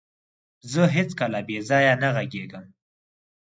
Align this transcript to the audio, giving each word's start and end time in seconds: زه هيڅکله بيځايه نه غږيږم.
زه 0.71 0.81
هيڅکله 0.95 1.39
بيځايه 1.47 1.93
نه 2.01 2.09
غږيږم. 2.15 2.65